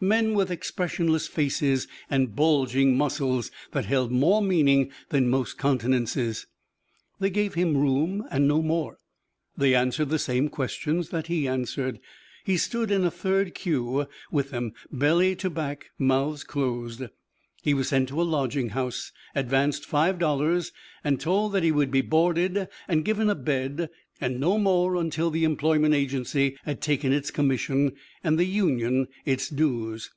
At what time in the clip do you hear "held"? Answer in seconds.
3.84-4.10